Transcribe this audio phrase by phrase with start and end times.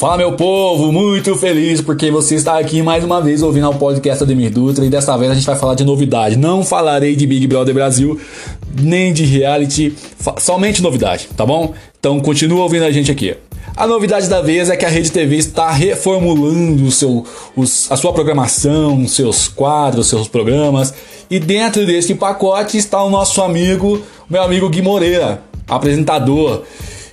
[0.00, 4.24] Fala meu povo, muito feliz porque você está aqui mais uma vez ouvindo o podcast
[4.24, 6.36] Ademir Dutra e dessa vez a gente vai falar de novidade.
[6.36, 8.18] Não falarei de Big Brother Brasil,
[8.80, 9.94] nem de reality,
[10.38, 11.74] somente novidade, tá bom?
[11.98, 13.36] Então continua ouvindo a gente aqui.
[13.76, 17.96] A novidade da vez é que a Rede TV está reformulando o seu, os, a
[17.98, 20.94] sua programação, seus quadros, seus programas.
[21.30, 26.62] E dentro desse pacote está o nosso amigo, meu amigo Gui Moreira, apresentador.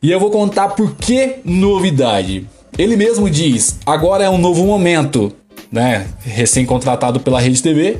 [0.00, 2.46] E eu vou contar por que novidade.
[2.78, 5.32] Ele mesmo diz: agora é um novo momento,
[5.70, 6.06] né?
[6.20, 7.98] Recém-contratado pela Rede TV.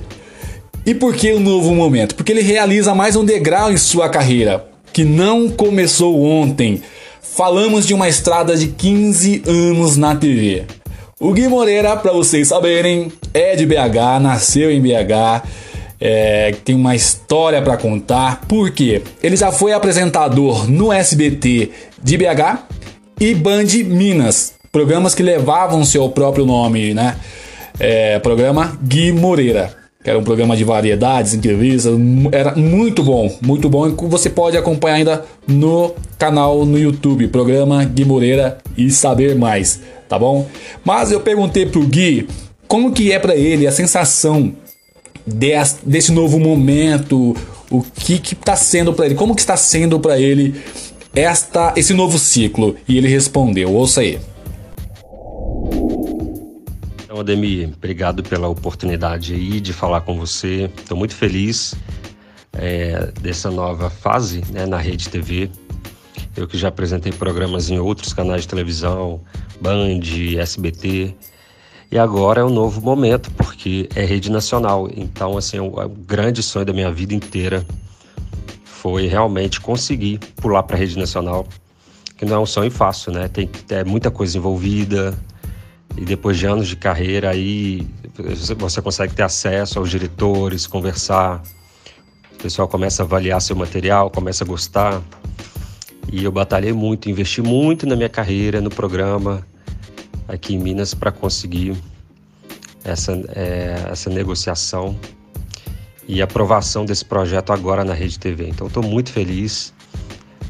[0.86, 2.14] E por que um novo momento?
[2.14, 6.80] Porque ele realiza mais um degrau em sua carreira, que não começou ontem.
[7.20, 10.64] Falamos de uma estrada de 15 anos na TV.
[11.20, 15.42] O Gui Moreira, para vocês saberem, é de BH, nasceu em BH,
[16.00, 18.42] é, tem uma história para contar.
[18.46, 19.02] Por quê?
[19.22, 21.70] Ele já foi apresentador no SBT
[22.02, 22.64] de BH
[23.20, 27.16] e Band Minas, programas que levavam seu próprio nome, né?
[27.78, 31.92] É, programa Gui Moreira, que era um programa de variedades, entrevistas,
[32.32, 33.88] era muito bom, muito bom.
[34.08, 40.18] Você pode acompanhar ainda no canal no YouTube, programa Gui Moreira e saber mais, tá
[40.18, 40.46] bom?
[40.84, 42.28] Mas eu perguntei pro Gui
[42.66, 44.52] como que é para ele a sensação
[45.26, 47.34] desse, desse novo momento,
[47.70, 50.54] o que que tá sendo para ele, como que está sendo para ele
[51.14, 52.76] esta esse novo ciclo?
[52.86, 54.18] E ele respondeu, ouça aí.
[57.08, 60.70] Então, Ademir, obrigado pela oportunidade aí de falar com você.
[60.76, 61.74] Estou muito feliz
[62.52, 65.50] é, dessa nova fase né, na Rede TV.
[66.36, 69.22] Eu que já apresentei programas em outros canais de televisão,
[69.58, 70.02] Band,
[70.38, 71.14] SBT,
[71.90, 74.90] e agora é um novo momento, porque é rede nacional.
[74.94, 77.66] Então, assim, o, o grande sonho da minha vida inteira
[78.64, 81.46] foi realmente conseguir pular para a rede nacional,
[82.18, 83.28] que não é um sonho fácil, né?
[83.28, 85.16] Tem é muita coisa envolvida,
[85.98, 87.84] e depois de anos de carreira aí
[88.56, 91.42] você consegue ter acesso aos diretores, conversar,
[92.32, 95.02] o pessoal começa a avaliar seu material, começa a gostar.
[96.10, 99.44] E eu batalhei muito, investi muito na minha carreira, no programa
[100.28, 101.76] aqui em Minas para conseguir
[102.84, 104.96] essa, é, essa negociação
[106.06, 108.48] e aprovação desse projeto agora na Rede TV.
[108.48, 109.74] Então estou muito feliz.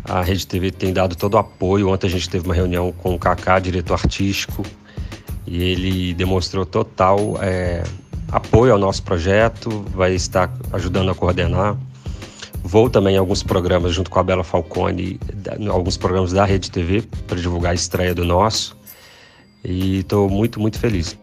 [0.04, 1.88] A Rede TV tem dado todo o apoio.
[1.88, 4.62] Ontem a gente teve uma reunião com o Kaká, diretor artístico,
[5.50, 7.82] e ele demonstrou total é,
[8.31, 11.76] apoio ao nosso projeto, vai estar ajudando a coordenar.
[12.62, 15.19] Vou também em alguns programas junto com a Bela Falcone,
[15.70, 18.76] alguns programas da Rede TV para divulgar a estreia do nosso.
[19.64, 21.16] E estou muito, muito feliz.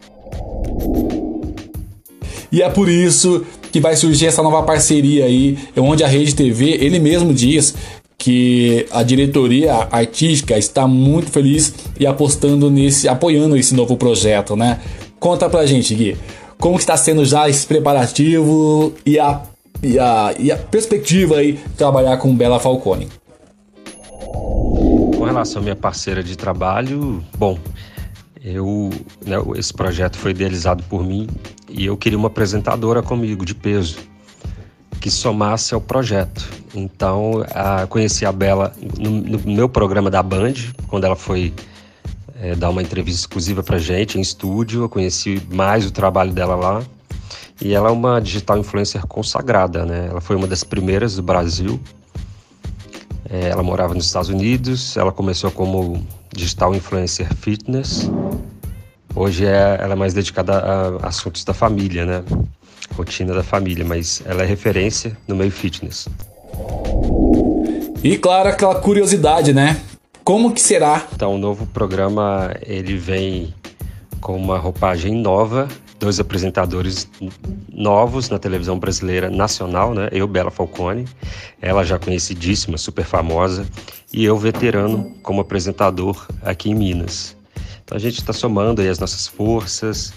[2.52, 6.78] E é por isso que vai surgir essa nova parceria aí, onde a Rede TV,
[6.82, 7.76] ele mesmo diz
[8.26, 14.80] que a diretoria artística está muito feliz e apostando nesse, apoiando esse novo projeto, né?
[15.20, 16.18] Conta pra gente, Gui,
[16.58, 19.44] como está sendo já esse preparativo e a,
[19.84, 23.10] e a, e a perspectiva aí de trabalhar com Bela Falcone?
[24.10, 27.60] Com relação à minha parceira de trabalho, bom,
[28.44, 28.90] eu,
[29.24, 31.28] né, esse projeto foi idealizado por mim
[31.70, 34.00] e eu queria uma apresentadora comigo de peso
[35.00, 36.65] que somasse ao projeto.
[36.76, 40.54] Então, a, conheci a Bela no, no, meu programa da Band,
[40.88, 41.54] quando ela foi
[42.40, 44.84] é, dar uma entrevista exclusiva pra gente em estúdio.
[44.84, 46.84] Eu conheci mais o trabalho dela lá.
[47.62, 50.08] E ela é uma digital influencer consagrada, né?
[50.10, 51.80] Ela foi uma das primeiras do Brasil.
[53.30, 54.98] É, ela morava nos Estados Unidos.
[54.98, 58.12] Ela começou como digital influencer fitness.
[59.16, 62.24] Hoje é, ela é mais dedicada a assuntos da família, né?
[62.94, 66.08] Rotina da família, mas ela é referência no meio fitness.
[68.04, 69.82] E claro, aquela curiosidade, né?
[70.24, 71.08] Como que será?
[71.14, 73.54] Então, o novo programa ele vem
[74.22, 75.68] com uma roupagem nova,
[76.00, 77.08] dois apresentadores
[77.72, 80.10] novos na televisão brasileira nacional, né?
[80.12, 81.06] Eu, Bela Falcone,
[81.62, 83.68] ela já conhecidíssima, super famosa,
[84.12, 87.36] e eu, veterano, como apresentador aqui em Minas.
[87.84, 90.14] Então a gente está somando aí as nossas forças,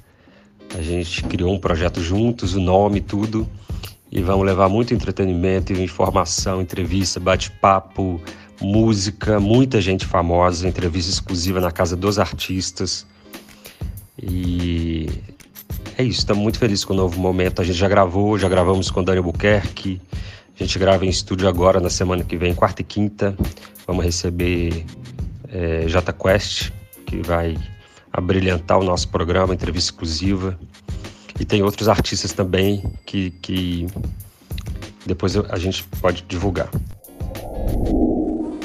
[0.76, 3.46] a gente criou um projeto juntos, o nome, tudo,
[4.10, 8.20] e vamos levar muito entretenimento, informação, entrevista, bate-papo,
[8.60, 13.06] música, muita gente famosa, entrevista exclusiva na casa dos artistas.
[14.20, 15.08] E
[15.96, 17.60] é isso, estamos muito felizes com o novo momento.
[17.60, 20.00] A gente já gravou, já gravamos com Daniel Buquerque.
[20.58, 23.36] A gente grava em estúdio agora na semana que vem, quarta e quinta.
[23.86, 24.84] Vamos receber
[25.48, 26.72] é, Jota Quest,
[27.06, 27.56] que vai
[28.12, 30.58] abrilhantar o nosso programa, entrevista exclusiva.
[31.40, 33.86] E tem outros artistas também que, que
[35.06, 36.68] depois a gente pode divulgar.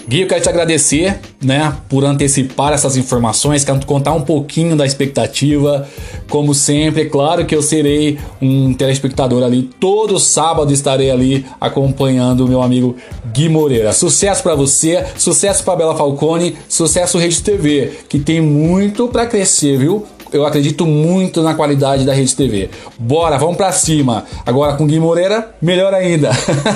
[0.06, 4.86] Gui, eu quero te agradecer, né, por antecipar essas informações, quero contar um pouquinho da
[4.86, 5.88] expectativa.
[6.30, 9.64] Como sempre, é claro que eu serei um telespectador ali.
[9.80, 12.98] Todo sábado estarei ali acompanhando o meu amigo
[13.34, 13.94] Gui Moreira.
[13.94, 19.78] Sucesso para você, sucesso para Bela Falcone, sucesso Rede TV, que tem muito para crescer,
[19.78, 20.06] viu?
[20.34, 22.70] Eu acredito muito na qualidade da Rede TV.
[22.98, 24.26] Bora, vamos para cima.
[24.46, 26.32] Agora com Gui Moreira, melhor ainda.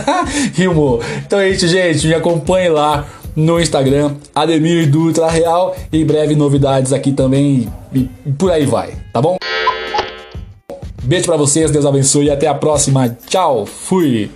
[0.54, 1.02] Rimou.
[1.26, 2.08] Então é isso, gente.
[2.08, 5.76] Me acompanhe lá no Instagram, Ademir Dutra Real.
[5.92, 7.68] E breve novidades aqui também.
[7.94, 9.38] E por aí vai, tá bom?
[11.04, 13.18] Beijo para vocês, Deus abençoe e até a próxima.
[13.28, 14.30] Tchau, fui!